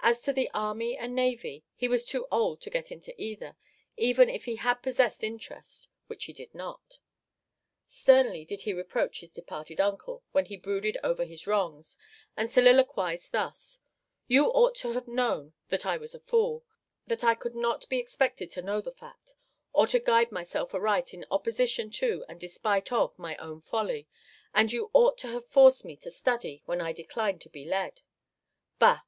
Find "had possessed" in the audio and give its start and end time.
4.56-5.24